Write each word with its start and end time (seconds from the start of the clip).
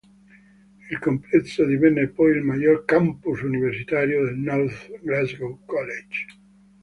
Il 0.89 0.97
complesso 0.97 1.63
divenne 1.63 2.07
poi 2.07 2.31
il 2.35 2.41
maggior 2.41 2.85
"campus" 2.85 3.41
universitario 3.43 4.25
del 4.25 4.35
North 4.37 4.89
Glasgow 5.03 5.59
College. 5.65 6.25